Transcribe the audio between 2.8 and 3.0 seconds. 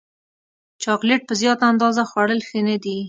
دي.